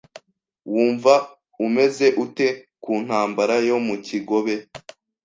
[0.71, 1.13] Wumva
[1.65, 2.47] umeze ute
[2.83, 4.55] ku ntambara yo mu kigobe?